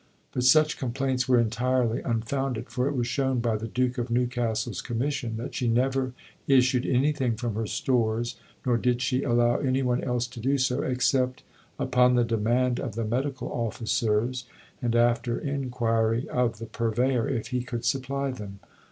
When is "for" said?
2.71-2.87